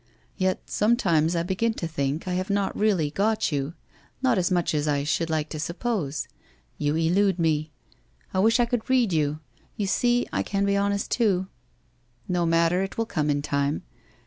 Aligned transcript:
'Yet 0.35 0.61
sometimes 0.65 1.35
I 1.35 1.43
begin 1.43 1.75
to 1.75 1.87
think 1.87 2.27
I 2.27 2.33
have 2.33 2.49
not 2.49 2.75
really 2.75 3.11
got 3.11 3.51
you, 3.51 3.75
not 4.23 4.39
as 4.39 4.49
much 4.49 4.73
as 4.73 4.87
I 4.87 5.03
should 5.03 5.29
like 5.29 5.47
to 5.49 5.59
suppose. 5.59 6.27
You 6.79 6.95
elude 6.95 7.37
me. 7.37 7.71
I 8.33 8.39
wish 8.39 8.59
I 8.59 8.65
could 8.65 8.89
read 8.89 9.13
you? 9.13 9.41
You 9.77 9.85
see 9.85 10.25
I 10.33 10.41
can 10.41 10.65
be 10.65 10.75
honest 10.75 11.11
too.... 11.11 11.49
No 12.27 12.47
matter, 12.47 12.81
it 12.81 12.97
will 12.97 13.05
come 13.05 13.29
in 13.29 13.43
time. 13.43 13.83